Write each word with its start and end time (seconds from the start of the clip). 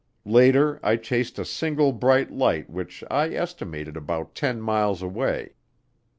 Later 0.25 0.79
I 0.81 0.95
chased 0.95 1.37
a 1.37 1.45
single 1.45 1.91
bright 1.93 2.31
light 2.31 2.71
which 2.71 3.03
I 3.11 3.35
estimated 3.35 3.95
about 3.95 4.33
10 4.33 4.59
miles 4.59 5.03
away. 5.03 5.53